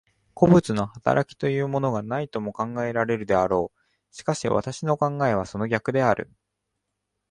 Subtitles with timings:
[0.33, 3.77] 個物の働きというものがないとも考えられるであろう。
[4.11, 6.31] しかし私の考えはその逆である。